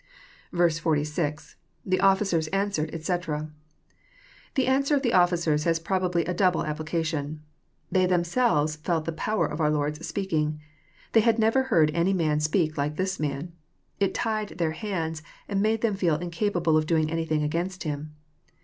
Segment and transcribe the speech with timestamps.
[0.49, 1.57] 46.—
[1.87, 3.51] [77i« offlcerB answered, etc.']
[4.55, 7.43] The answer of the officers has probably a double application.
[7.91, 10.59] They themselves felt the power of our Lord's speaking.
[11.11, 13.51] They had never heard any man speak like this man.
[13.99, 18.15] It tied their hands, and made them feel incapa ble of doing anything against Him.